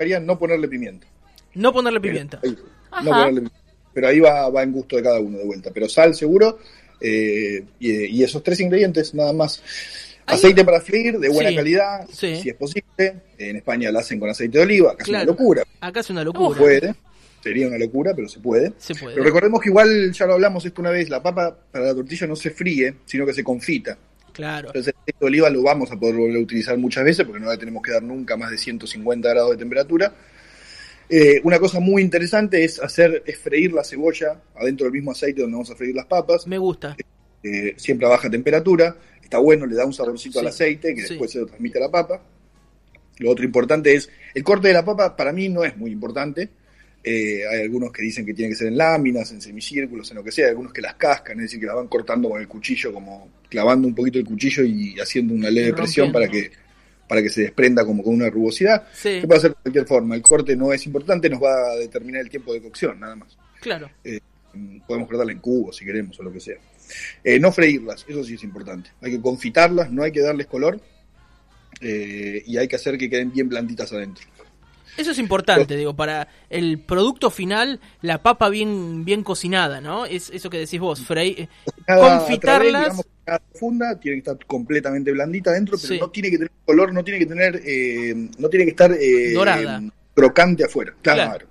Aconsejaría 0.00 0.20
no 0.20 0.38
ponerle 0.38 0.68
pimienta. 0.68 1.06
No 1.54 1.72
ponerle 1.72 2.00
pimienta. 2.00 2.40
Ahí, 2.42 2.56
Ajá. 2.90 3.02
no 3.04 3.10
ponerle 3.10 3.40
pimienta. 3.40 3.60
Pero 3.92 4.08
ahí 4.08 4.20
va, 4.20 4.48
va 4.48 4.62
en 4.62 4.72
gusto 4.72 4.96
de 4.96 5.02
cada 5.02 5.20
uno 5.20 5.38
de 5.38 5.44
vuelta. 5.44 5.70
Pero 5.74 5.88
sal 5.88 6.14
seguro 6.14 6.58
eh, 7.00 7.64
y, 7.78 7.90
y 8.06 8.22
esos 8.22 8.42
tres 8.42 8.60
ingredientes 8.60 9.14
nada 9.14 9.32
más. 9.32 9.62
Ahí- 10.26 10.36
Aceite 10.36 10.64
para 10.64 10.80
freír 10.80 11.18
de 11.18 11.28
buena 11.28 11.50
Sí, 11.50 11.56
calidad, 11.56 12.06
sí. 12.12 12.36
si 12.36 12.50
es 12.50 12.54
posible. 12.54 12.86
En 13.36 13.56
España 13.56 13.90
lo 13.90 13.98
hacen 13.98 14.20
con 14.20 14.30
aceite 14.30 14.58
de 14.58 14.64
oliva, 14.64 14.96
que 14.96 15.02
es 15.02 15.08
una 15.08 15.24
locura. 15.24 15.64
Acá 15.80 16.00
es 16.00 16.10
una 16.10 16.20
Se 16.20 16.24
locura. 16.26 16.58
puede, 16.58 16.94
sería 17.42 17.66
una 17.66 17.78
locura, 17.78 18.12
pero 18.14 18.28
se 18.28 18.38
puede. 18.38 18.72
Se 18.78 18.94
puede. 18.94 19.14
Pero 19.14 19.24
recordemos 19.24 19.60
que 19.60 19.70
igual, 19.70 20.12
ya 20.12 20.26
lo 20.26 20.34
hablamos 20.34 20.64
esto 20.64 20.80
una 20.82 20.90
vez, 20.90 21.08
la 21.10 21.20
papa 21.20 21.56
para 21.72 21.86
la 21.86 21.94
tortilla 21.94 22.26
no 22.28 22.36
se 22.36 22.50
fríe, 22.50 22.94
sino 23.06 23.26
que 23.26 23.32
se 23.32 23.42
confita. 23.42 23.98
Claro. 24.32 24.68
Entonces 24.68 24.94
el 24.94 25.00
aceite 25.00 25.18
de 25.20 25.26
oliva 25.26 25.50
lo 25.50 25.62
vamos 25.62 25.90
a 25.92 25.96
poder 25.98 26.16
volver 26.16 26.36
a 26.36 26.40
utilizar 26.40 26.76
muchas 26.78 27.04
veces 27.04 27.24
porque 27.26 27.40
no 27.40 27.50
le 27.50 27.58
tenemos 27.58 27.82
que 27.82 27.92
dar 27.92 28.02
nunca 28.02 28.36
más 28.36 28.50
de 28.50 28.58
150 28.58 29.28
grados 29.28 29.50
de 29.52 29.56
temperatura. 29.56 30.14
Eh, 31.08 31.40
una 31.42 31.58
cosa 31.58 31.80
muy 31.80 32.02
interesante 32.02 32.62
es 32.62 32.78
hacer 32.80 33.24
es 33.26 33.36
freír 33.38 33.72
la 33.72 33.82
cebolla 33.82 34.40
adentro 34.54 34.84
del 34.84 34.92
mismo 34.92 35.10
aceite 35.10 35.40
donde 35.40 35.54
vamos 35.54 35.70
a 35.70 35.74
freír 35.74 35.94
las 35.94 36.06
papas, 36.06 36.46
Me 36.46 36.56
gusta. 36.58 36.96
eh, 37.42 37.74
siempre 37.76 38.06
a 38.06 38.10
baja 38.10 38.30
temperatura. 38.30 38.96
Está 39.22 39.38
bueno, 39.38 39.66
le 39.66 39.74
da 39.76 39.84
un 39.84 39.92
saborcito 39.92 40.40
al 40.40 40.46
aceite 40.48 40.94
que 40.94 41.02
sí. 41.02 41.08
después 41.10 41.30
se 41.30 41.40
lo 41.40 41.46
transmite 41.46 41.78
a 41.78 41.82
la 41.82 41.90
papa. 41.90 42.22
Lo 43.18 43.30
otro 43.30 43.44
importante 43.44 43.94
es, 43.94 44.08
el 44.34 44.42
corte 44.42 44.68
de 44.68 44.74
la 44.74 44.84
papa 44.84 45.16
para 45.16 45.32
mí 45.32 45.48
no 45.48 45.64
es 45.64 45.76
muy 45.76 45.90
importante. 45.90 46.48
Eh, 47.02 47.42
hay 47.50 47.62
algunos 47.62 47.92
que 47.92 48.02
dicen 48.02 48.26
que 48.26 48.34
tiene 48.34 48.50
que 48.50 48.56
ser 48.56 48.68
en 48.68 48.76
láminas, 48.76 49.32
en 49.32 49.40
semicírculos, 49.40 50.10
en 50.10 50.18
lo 50.18 50.24
que 50.24 50.30
sea, 50.30 50.46
hay 50.46 50.50
algunos 50.50 50.72
que 50.72 50.82
las 50.82 50.94
cascan, 50.94 51.38
es 51.38 51.44
decir, 51.44 51.60
que 51.60 51.66
las 51.66 51.76
van 51.76 51.88
cortando 51.88 52.28
con 52.28 52.40
el 52.40 52.46
cuchillo, 52.46 52.92
como 52.92 53.28
clavando 53.48 53.88
un 53.88 53.94
poquito 53.94 54.18
el 54.18 54.24
cuchillo 54.24 54.64
y 54.64 54.98
haciendo 55.00 55.32
una 55.32 55.50
leve 55.50 55.72
presión 55.72 56.12
para 56.12 56.28
que, 56.28 56.50
para 57.08 57.22
que 57.22 57.30
se 57.30 57.42
desprenda 57.42 57.84
como 57.86 58.02
con 58.02 58.14
una 58.14 58.28
rugosidad. 58.28 58.86
Sí, 58.92 59.20
Se 59.20 59.26
puede 59.26 59.38
hacer 59.38 59.50
de 59.52 59.56
cualquier 59.62 59.86
forma, 59.86 60.14
el 60.14 60.22
corte 60.22 60.54
no 60.56 60.72
es 60.72 60.84
importante, 60.84 61.30
nos 61.30 61.42
va 61.42 61.72
a 61.72 61.76
determinar 61.76 62.20
el 62.20 62.28
tiempo 62.28 62.52
de 62.52 62.60
cocción, 62.60 63.00
nada 63.00 63.16
más. 63.16 63.36
claro. 63.60 63.90
Mm, 64.52 64.80
Podemos 64.80 65.08
cortarla 65.08 65.32
en 65.32 65.38
cubos 65.38 65.76
si 65.76 65.84
queremos 65.84 66.18
o 66.18 66.24
lo 66.24 66.32
que 66.32 66.40
sea. 66.40 66.56
Eh, 67.22 67.38
no 67.38 67.52
freírlas, 67.52 68.04
eso 68.08 68.24
sí 68.24 68.34
es 68.34 68.42
importante. 68.42 68.90
Hay 69.00 69.12
que 69.12 69.20
confitarlas, 69.20 69.92
no 69.92 70.02
hay 70.02 70.10
que 70.10 70.20
darles 70.20 70.48
color 70.48 70.80
eh, 71.80 72.42
y 72.46 72.56
hay 72.56 72.68
que 72.68 72.76
hacer 72.76 72.98
que 72.98 73.08
queden 73.08 73.32
bien 73.32 73.48
blanditas 73.48 73.92
adentro. 73.92 74.26
Eso 74.96 75.12
es 75.12 75.18
importante, 75.18 75.76
digo, 75.76 75.94
para 75.94 76.28
el 76.50 76.78
producto 76.80 77.30
final, 77.30 77.80
la 78.02 78.22
papa 78.22 78.48
bien 78.48 79.04
bien 79.04 79.22
cocinada, 79.22 79.80
¿no? 79.80 80.04
Es 80.04 80.30
eso 80.30 80.50
que 80.50 80.58
decís 80.58 80.78
vos, 80.80 81.00
frey, 81.00 81.48
Nada 81.88 82.16
a 82.16 82.18
Confitarlas. 82.18 82.70
través, 82.72 82.82
digamos, 82.84 83.06
nada 83.26 83.38
profunda, 83.50 84.00
tiene 84.00 84.16
que 84.22 84.30
estar 84.30 84.46
completamente 84.46 85.12
blandita 85.12 85.50
adentro, 85.50 85.76
pero 85.80 85.94
Sí. 85.94 85.98
no 86.00 86.10
tiene 86.10 86.30
que 86.30 86.36
tener 86.38 86.50
color, 86.64 86.92
no 86.92 87.02
tiene 87.04 87.18
que 87.20 87.26
tener, 87.26 87.60
eh, 87.64 88.14
no 88.38 88.48
tiene 88.48 88.64
que 88.64 88.70
estar 88.72 88.92
eh, 88.92 89.32
Dorada. 89.32 89.82
crocante 90.14 90.64
afuera. 90.64 90.94
Claro. 91.02 91.22
Claro. 91.30 91.46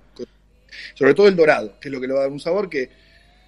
Sobre 0.94 1.14
todo 1.14 1.28
el 1.28 1.36
dorado, 1.36 1.74
que 1.80 1.88
es 1.88 1.92
lo 1.92 2.00
que 2.00 2.06
le 2.06 2.12
va 2.12 2.20
a 2.20 2.22
dar 2.24 2.32
un 2.32 2.40
sabor 2.40 2.68
que, 2.68 2.90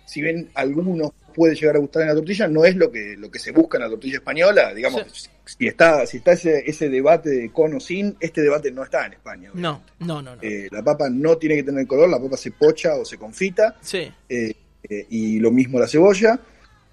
si 0.04 0.20
bien 0.22 0.50
algunos 0.54 1.12
puede 1.34 1.54
llegar 1.54 1.76
a 1.76 1.78
gustar 1.78 2.02
en 2.02 2.08
la 2.08 2.14
tortilla, 2.14 2.46
no 2.46 2.64
es 2.64 2.76
lo 2.76 2.90
que, 2.90 3.16
lo 3.16 3.30
que 3.30 3.38
se 3.38 3.52
busca 3.52 3.78
en 3.78 3.84
la 3.84 3.90
tortilla 3.90 4.16
española. 4.16 4.74
Digamos, 4.74 5.30
si 5.44 5.66
está, 5.66 6.06
si 6.06 6.18
está 6.18 6.32
ese, 6.32 6.62
ese 6.66 6.88
debate 6.88 7.30
de 7.30 7.50
con 7.50 7.74
o 7.74 7.80
sin, 7.80 8.16
este 8.20 8.42
debate 8.42 8.70
no 8.70 8.82
está 8.82 9.06
en 9.06 9.14
España. 9.14 9.50
No, 9.54 9.82
no, 10.00 10.20
no. 10.20 10.36
no. 10.36 10.42
Eh, 10.42 10.68
la 10.70 10.82
papa 10.82 11.08
no 11.08 11.38
tiene 11.38 11.56
que 11.56 11.62
tener 11.62 11.86
color, 11.86 12.08
la 12.08 12.20
papa 12.20 12.36
se 12.36 12.50
pocha 12.50 12.94
o 12.96 13.04
se 13.04 13.16
confita, 13.16 13.76
Sí, 13.80 14.10
eh, 14.28 14.52
eh, 14.88 15.06
y 15.10 15.38
lo 15.38 15.50
mismo 15.50 15.78
la 15.78 15.86
cebolla. 15.86 16.38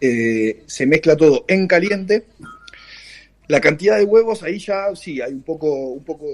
Eh, 0.02 0.64
se 0.66 0.86
mezcla 0.86 1.16
todo 1.18 1.46
en 1.48 1.68
caliente. 1.68 2.26
La 3.48 3.60
cantidad 3.60 3.98
de 3.98 4.06
huevos 4.06 4.44
ahí 4.44 4.60
ya 4.60 4.96
sí, 4.96 5.22
hay 5.22 5.34
un 5.34 5.42
poco, 5.42 5.90
un 5.90 6.04
poco 6.04 6.26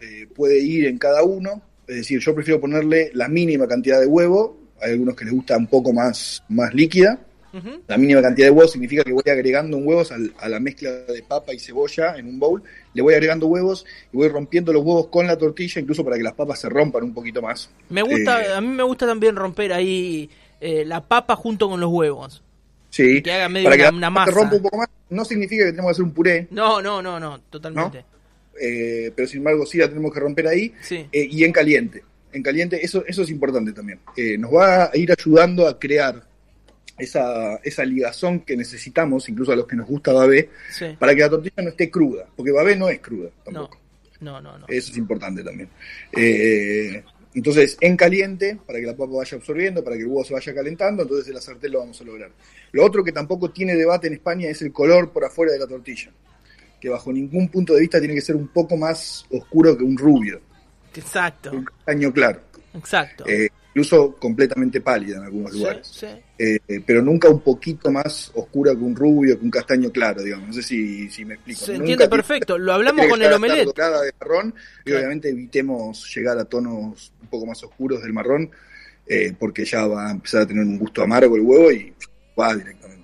eh, 0.00 0.26
puede 0.34 0.58
ir 0.58 0.86
en 0.86 0.98
cada 0.98 1.22
uno. 1.22 1.62
Es 1.86 1.96
decir, 1.96 2.20
yo 2.20 2.34
prefiero 2.34 2.60
ponerle 2.60 3.10
la 3.14 3.28
mínima 3.28 3.66
cantidad 3.68 4.00
de 4.00 4.06
huevo. 4.06 4.57
Hay 4.80 4.92
algunos 4.92 5.14
que 5.16 5.24
les 5.24 5.34
gusta 5.34 5.56
un 5.56 5.66
poco 5.66 5.92
más, 5.92 6.42
más 6.48 6.72
líquida. 6.74 7.18
La 7.88 7.96
mínima 7.96 8.22
cantidad 8.22 8.46
de 8.46 8.50
huevos 8.52 8.70
significa 8.72 9.02
que 9.02 9.12
voy 9.12 9.22
agregando 9.26 9.76
un 9.78 9.86
huevos 9.86 10.12
al- 10.12 10.32
a 10.38 10.48
la 10.48 10.60
mezcla 10.60 10.90
de 10.90 11.22
papa 11.26 11.52
y 11.54 11.58
cebolla 11.58 12.16
en 12.16 12.26
un 12.28 12.38
bowl. 12.38 12.62
Le 12.94 13.02
voy 13.02 13.14
agregando 13.14 13.46
huevos 13.48 13.84
y 14.12 14.16
voy 14.16 14.28
rompiendo 14.28 14.72
los 14.72 14.84
huevos 14.84 15.08
con 15.08 15.26
la 15.26 15.36
tortilla, 15.36 15.80
incluso 15.80 16.04
para 16.04 16.16
que 16.16 16.22
las 16.22 16.34
papas 16.34 16.60
se 16.60 16.68
rompan 16.68 17.02
un 17.02 17.14
poquito 17.14 17.42
más. 17.42 17.68
Me 17.88 18.02
gusta, 18.02 18.44
Eh, 18.44 18.52
a 18.54 18.60
mí 18.60 18.68
me 18.68 18.82
gusta 18.84 19.06
también 19.06 19.34
romper 19.34 19.72
ahí 19.72 20.30
eh, 20.60 20.84
la 20.84 21.00
papa 21.02 21.34
junto 21.36 21.68
con 21.68 21.80
los 21.80 21.90
huevos. 21.90 22.42
Sí, 22.90 23.22
que 23.22 23.32
haga 23.32 23.48
medio 23.48 23.64
para 23.64 23.76
que 23.76 23.82
una- 23.88 23.96
una 23.96 24.10
masa. 24.10 24.30
rompa 24.32 24.56
un 24.56 24.62
poco 24.62 24.76
más. 24.78 24.88
No 25.10 25.24
significa 25.24 25.64
que 25.64 25.70
tenemos 25.70 25.88
que 25.88 25.92
hacer 25.92 26.04
un 26.04 26.12
puré, 26.12 26.48
No, 26.50 26.80
no, 26.82 27.00
no, 27.02 27.18
no, 27.18 27.40
totalmente. 27.50 28.04
eh, 28.60 29.10
pero 29.16 29.26
sin 29.26 29.38
embargo 29.38 29.64
sí 29.66 29.78
la 29.78 29.88
tenemos 29.88 30.12
que 30.12 30.20
romper 30.20 30.46
ahí 30.48 30.72
Sí, 30.82 31.06
eh, 31.10 31.28
y 31.30 31.44
en 31.44 31.52
caliente. 31.52 32.02
En 32.32 32.42
caliente, 32.42 32.84
eso, 32.84 33.04
eso 33.06 33.22
es 33.22 33.30
importante 33.30 33.72
también. 33.72 34.00
Eh, 34.16 34.36
nos 34.36 34.52
va 34.54 34.84
a 34.84 34.96
ir 34.96 35.10
ayudando 35.10 35.66
a 35.66 35.78
crear 35.78 36.22
esa, 36.98 37.56
esa 37.56 37.84
ligazón 37.84 38.40
que 38.40 38.56
necesitamos, 38.56 39.28
incluso 39.28 39.52
a 39.52 39.56
los 39.56 39.66
que 39.66 39.76
nos 39.76 39.86
gusta 39.86 40.12
babé, 40.12 40.50
sí. 40.70 40.86
para 40.98 41.14
que 41.14 41.20
la 41.20 41.30
tortilla 41.30 41.62
no 41.62 41.68
esté 41.70 41.90
cruda, 41.90 42.26
porque 42.36 42.52
babé 42.52 42.76
no 42.76 42.88
es 42.88 43.00
cruda 43.00 43.30
No, 43.30 43.44
tampoco. 43.44 43.78
no, 44.20 44.40
no, 44.40 44.58
no. 44.58 44.66
Eso 44.68 44.90
es 44.92 44.98
importante 44.98 45.42
también. 45.42 45.68
Eh, 46.12 47.02
entonces, 47.34 47.76
en 47.80 47.96
caliente, 47.96 48.58
para 48.66 48.80
que 48.80 48.86
la 48.86 48.96
papa 48.96 49.12
vaya 49.18 49.36
absorbiendo, 49.36 49.84
para 49.84 49.96
que 49.96 50.02
el 50.02 50.08
huevo 50.08 50.24
se 50.24 50.34
vaya 50.34 50.54
calentando, 50.54 51.02
entonces 51.02 51.32
el 51.32 51.40
sartén 51.40 51.72
lo 51.72 51.78
vamos 51.80 52.00
a 52.00 52.04
lograr. 52.04 52.30
Lo 52.72 52.84
otro 52.84 53.04
que 53.04 53.12
tampoco 53.12 53.50
tiene 53.50 53.76
debate 53.76 54.08
en 54.08 54.14
España 54.14 54.48
es 54.48 54.60
el 54.62 54.72
color 54.72 55.12
por 55.12 55.24
afuera 55.24 55.52
de 55.52 55.58
la 55.58 55.66
tortilla, 55.66 56.10
que 56.80 56.88
bajo 56.88 57.12
ningún 57.12 57.48
punto 57.48 57.74
de 57.74 57.80
vista 57.80 57.98
tiene 58.00 58.14
que 58.14 58.20
ser 58.20 58.34
un 58.34 58.48
poco 58.48 58.76
más 58.76 59.24
oscuro 59.30 59.76
que 59.76 59.84
un 59.84 59.96
rubio, 59.96 60.40
Exacto, 60.94 61.50
un 61.52 61.64
castaño 61.64 62.12
claro, 62.12 62.40
exacto. 62.74 63.24
eh, 63.26 63.48
incluso 63.68 64.16
completamente 64.16 64.80
pálida 64.80 65.18
en 65.18 65.24
algunos 65.24 65.52
lugares, 65.52 65.86
sí. 65.86 66.06
Eh, 66.38 66.58
pero 66.86 67.02
nunca 67.02 67.28
un 67.28 67.40
poquito 67.40 67.90
más 67.92 68.30
oscura 68.34 68.72
que 68.72 68.78
un 68.78 68.94
rubio, 68.96 69.38
que 69.38 69.44
un 69.44 69.50
castaño 69.50 69.90
claro, 69.90 70.22
digamos. 70.22 70.48
No 70.48 70.52
sé 70.52 70.62
si, 70.62 71.08
si 71.10 71.24
me 71.24 71.34
explico. 71.34 71.60
Se 71.60 71.72
Nunca 71.72 71.82
entiende 71.82 72.04
tiene- 72.04 72.16
perfecto. 72.16 72.58
Lo 72.58 72.72
hablamos 72.72 73.06
con 73.06 73.22
el 73.22 73.32
omelette. 73.32 73.66
de 73.74 74.12
marrón 74.20 74.54
y 74.80 74.84
Claro. 74.84 74.98
obviamente 75.00 75.28
evitemos 75.30 76.14
llegar 76.14 76.38
a 76.38 76.44
tonos 76.44 77.12
un 77.22 77.28
poco 77.28 77.46
más 77.46 77.62
oscuros 77.64 78.00
del 78.02 78.12
marrón 78.12 78.50
eh, 79.06 79.32
porque 79.38 79.64
ya 79.64 79.86
va 79.86 80.08
a 80.08 80.10
empezar 80.12 80.42
a 80.42 80.46
tener 80.46 80.64
un 80.64 80.78
gusto 80.78 81.02
amargo 81.02 81.34
el 81.36 81.42
huevo 81.42 81.70
y 81.72 81.92
va 82.38 82.54
directamente. 82.54 82.97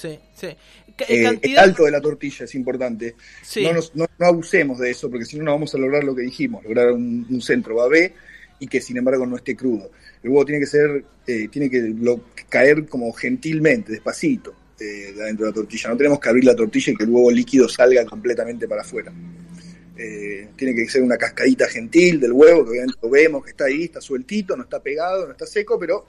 Sí, 0.00 0.18
sí. 0.34 0.46
Eh, 0.46 1.22
cantidad- 1.22 1.64
El 1.64 1.70
alto 1.70 1.84
de 1.84 1.90
la 1.90 2.00
tortilla 2.00 2.44
es 2.44 2.54
importante. 2.54 3.14
Sí, 3.42 3.62
No, 3.64 3.72
nos- 3.72 3.94
no- 3.94 4.06
no 4.18 4.26
abusemos 4.26 4.78
de 4.78 4.90
eso 4.90 5.10
porque 5.10 5.24
si 5.24 5.38
no, 5.38 5.44
no 5.44 5.52
vamos 5.52 5.74
a 5.74 5.78
lograr 5.78 6.04
lo 6.04 6.14
que 6.14 6.22
dijimos, 6.22 6.62
lograr 6.64 6.92
un, 6.92 7.26
un 7.28 7.40
centro 7.40 7.74
babé 7.76 8.14
y 8.60 8.66
que 8.66 8.80
sin 8.80 8.96
embargo 8.96 9.26
no 9.26 9.36
esté 9.36 9.56
crudo. 9.56 9.90
El 10.22 10.30
huevo 10.30 10.44
tiene 10.44 10.60
que 10.60 10.66
ser, 10.66 11.04
eh, 11.26 11.48
tiene 11.48 11.70
que 11.70 11.80
lo- 11.80 12.20
caer 12.48 12.86
como 12.86 13.12
gentilmente, 13.12 13.92
despacito, 13.92 14.54
eh, 14.80 15.12
de 15.14 15.22
adentro 15.22 15.46
de 15.46 15.52
la 15.52 15.54
tortilla. 15.54 15.90
No 15.90 15.96
tenemos 15.96 16.18
que 16.20 16.28
abrir 16.28 16.44
la 16.44 16.54
tortilla 16.56 16.92
y 16.92 16.96
que 16.96 17.04
el 17.04 17.10
huevo 17.10 17.30
líquido 17.30 17.68
salga 17.68 18.04
completamente 18.04 18.66
para 18.68 18.82
afuera. 18.82 19.12
Eh, 19.96 20.48
tiene 20.56 20.74
que 20.74 20.88
ser 20.88 21.02
una 21.02 21.16
cascadita 21.16 21.66
gentil 21.68 22.20
del 22.20 22.32
huevo, 22.32 22.64
que 22.64 22.70
obviamente 22.70 22.98
lo 23.02 23.10
vemos 23.10 23.44
que 23.44 23.50
está 23.50 23.64
ahí, 23.64 23.84
está 23.84 24.00
sueltito, 24.00 24.56
no 24.56 24.62
está 24.62 24.80
pegado, 24.80 25.26
no 25.26 25.32
está 25.32 25.44
seco, 25.46 25.76
pero 25.78 26.06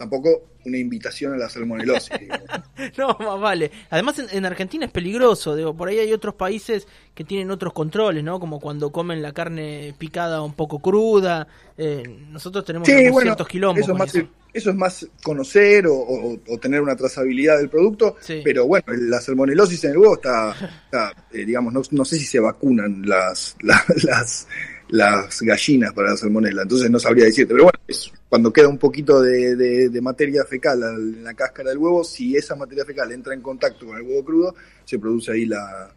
tampoco 0.00 0.48
una 0.64 0.78
invitación 0.78 1.34
a 1.34 1.36
la 1.36 1.48
salmonelosis. 1.50 2.10
no, 2.98 3.16
más 3.18 3.38
vale. 3.38 3.70
Además, 3.90 4.18
en, 4.18 4.26
en 4.34 4.46
Argentina 4.46 4.86
es 4.86 4.90
peligroso. 4.90 5.54
Digo, 5.54 5.76
por 5.76 5.88
ahí 5.88 5.98
hay 5.98 6.12
otros 6.14 6.34
países 6.36 6.88
que 7.14 7.22
tienen 7.22 7.50
otros 7.50 7.74
controles, 7.74 8.24
¿no? 8.24 8.40
Como 8.40 8.60
cuando 8.60 8.90
comen 8.90 9.20
la 9.20 9.32
carne 9.32 9.94
picada 9.98 10.40
un 10.42 10.54
poco 10.54 10.78
cruda. 10.78 11.46
Eh, 11.76 12.02
nosotros 12.30 12.64
tenemos 12.64 12.88
Sí, 12.88 12.94
bueno, 13.10 13.20
ciertos 13.32 13.46
quilombos 13.48 13.82
eso 13.84 13.92
es, 13.92 13.98
más, 13.98 14.14
eso. 14.14 14.26
eso 14.54 14.70
es 14.70 14.76
más 14.76 15.06
conocer 15.22 15.86
o, 15.86 15.94
o- 15.94 16.38
o 16.48 16.58
tener 16.58 16.80
una 16.80 16.96
trazabilidad 16.96 17.58
del 17.58 17.68
producto, 17.68 18.16
Sí. 18.20 18.40
pero 18.42 18.66
bueno, 18.66 18.86
la 18.88 19.20
salmonelosis 19.20 19.84
en 19.84 19.90
el 19.92 19.98
huevo 19.98 20.14
está, 20.14 20.54
está, 20.86 21.12
eh, 21.32 21.44
digamos, 21.44 21.72
no, 21.74 21.82
no 21.90 22.04
sé 22.06 22.18
si 22.18 22.24
se 22.24 22.40
vacunan 22.40 23.02
las, 23.06 23.54
la- 23.62 23.84
las, 24.04 24.48
las 24.90 25.40
gallinas 25.42 25.92
para 25.92 26.10
la 26.10 26.16
salmonela, 26.16 26.62
entonces 26.62 26.90
no 26.90 26.98
sabría 26.98 27.24
decirte, 27.26 27.52
pero 27.54 27.64
bueno, 27.64 27.78
es 27.86 28.10
cuando 28.28 28.52
queda 28.52 28.68
un 28.68 28.78
poquito 28.78 29.20
de, 29.20 29.98
materia 30.02 30.44
fecal 30.44 30.82
al- 30.82 31.14
en 31.14 31.24
la 31.24 31.34
cáscara 31.34 31.70
del 31.70 31.78
huevo, 31.78 32.02
si 32.04 32.36
esa 32.36 32.56
materia 32.56 32.84
fecal 32.84 33.10
entra 33.12 33.34
en 33.34 33.40
contacto 33.40 33.86
con 33.86 33.96
el 33.96 34.02
huevo 34.02 34.24
crudo, 34.24 34.54
se 34.84 34.98
produce 34.98 35.32
ahí 35.32 35.46
la, 35.46 35.92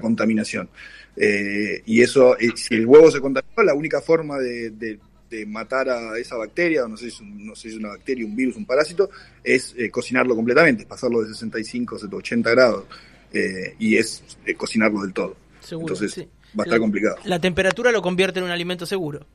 contaminación. 0.00 0.68
Eh, 1.16 1.82
y 1.86 2.00
eso, 2.00 2.38
eh, 2.38 2.50
si 2.54 2.74
el 2.76 2.86
huevo 2.86 3.10
se 3.10 3.20
contaminó, 3.20 3.62
la 3.64 3.74
única 3.74 4.00
forma 4.00 4.38
de, 4.38 4.98
matar 5.46 5.90
a 5.90 6.16
esa 6.18 6.36
bacteria, 6.36 6.84
o 6.84 6.88
no 6.88 6.96
sé, 6.96 7.10
si 7.10 7.16
es 7.16 7.20
un- 7.20 7.46
no 7.46 7.54
sé 7.54 7.62
si 7.62 7.68
es 7.68 7.74
una 7.74 7.88
bacteria, 7.90 8.24
un 8.24 8.34
virus, 8.34 8.56
un 8.56 8.64
parásito, 8.64 9.10
es 9.44 9.74
eh, 9.76 9.90
cocinarlo 9.90 10.34
completamente, 10.34 10.86
pasarlo 10.86 11.22
de 11.22 11.28
65 11.28 11.96
a 11.96 12.16
80 12.16 12.50
grados, 12.50 12.84
y 13.78 13.96
es 13.96 14.22
cocinarlo 14.56 15.02
del 15.02 15.12
todo. 15.12 15.36
Seguro, 15.68 15.94
Entonces 15.94 16.12
sí. 16.12 16.28
va 16.58 16.62
a 16.62 16.64
estar 16.64 16.78
La- 16.78 16.78
complicado. 16.78 17.16
La 17.24 17.38
temperatura 17.40 17.92
lo 17.92 18.00
convierte 18.00 18.38
en 18.38 18.46
un 18.46 18.50
alimento 18.50 18.86
seguro. 18.86 19.26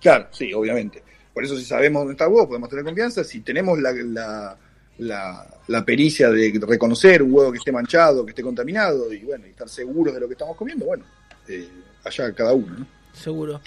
Claro, 0.00 0.26
sí, 0.32 0.52
obviamente. 0.52 1.02
Por 1.32 1.44
eso 1.44 1.56
si 1.56 1.64
sabemos 1.64 2.00
dónde 2.00 2.12
está 2.12 2.24
el 2.24 2.32
huevo, 2.32 2.48
podemos 2.48 2.68
tener 2.68 2.84
confianza. 2.84 3.22
Si 3.22 3.40
tenemos 3.40 3.78
la, 3.78 3.92
la, 3.92 4.56
la, 4.98 5.46
la 5.68 5.84
pericia 5.84 6.30
de 6.30 6.58
reconocer 6.66 7.22
un 7.22 7.32
huevo 7.34 7.52
que 7.52 7.58
esté 7.58 7.70
manchado, 7.72 8.24
que 8.24 8.30
esté 8.30 8.42
contaminado, 8.42 9.12
y 9.12 9.18
bueno, 9.20 9.46
y 9.46 9.50
estar 9.50 9.68
seguros 9.68 10.14
de 10.14 10.20
lo 10.20 10.26
que 10.26 10.32
estamos 10.32 10.56
comiendo, 10.56 10.86
bueno, 10.86 11.04
eh, 11.48 11.68
allá 12.04 12.32
cada 12.32 12.52
uno, 12.52 12.78
¿no? 12.80 12.86
Seguro. 13.12 13.60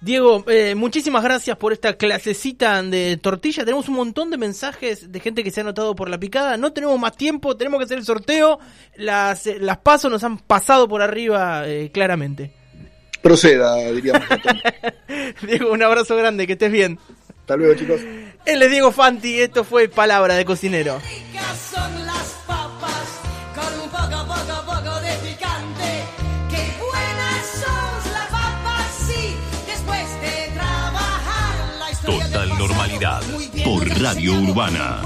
Diego, 0.00 0.44
eh, 0.48 0.76
muchísimas 0.76 1.24
gracias 1.24 1.56
por 1.56 1.72
esta 1.72 1.94
clasecita 1.94 2.80
de 2.82 3.18
tortilla. 3.20 3.64
Tenemos 3.64 3.88
un 3.88 3.96
montón 3.96 4.30
de 4.30 4.36
mensajes 4.36 5.10
de 5.10 5.20
gente 5.20 5.42
que 5.42 5.50
se 5.50 5.60
ha 5.60 5.64
anotado 5.64 5.96
por 5.96 6.08
la 6.08 6.18
picada. 6.18 6.56
No 6.56 6.72
tenemos 6.72 6.98
más 7.00 7.16
tiempo, 7.16 7.56
tenemos 7.56 7.78
que 7.78 7.84
hacer 7.84 7.98
el 7.98 8.04
sorteo. 8.04 8.60
Las, 8.96 9.46
eh, 9.48 9.58
las 9.60 9.78
pasos 9.78 10.10
nos 10.10 10.22
han 10.22 10.38
pasado 10.38 10.88
por 10.88 11.02
arriba 11.02 11.66
eh, 11.66 11.90
claramente. 11.92 12.52
Proceda, 13.22 13.76
diríamos. 13.90 14.22
Diego, 15.42 15.72
un 15.72 15.82
abrazo 15.82 16.16
grande, 16.16 16.46
que 16.46 16.52
estés 16.52 16.70
bien. 16.70 16.98
Hasta 17.40 17.56
luego, 17.56 17.74
chicos. 17.74 18.00
Él 18.44 18.62
es 18.62 18.70
Diego 18.70 18.92
Fanti, 18.92 19.40
esto 19.40 19.64
fue 19.64 19.88
Palabra 19.88 20.34
de 20.34 20.44
Cocinero. 20.44 21.00
Radio. 33.98 34.32
Urbana. 34.32 34.88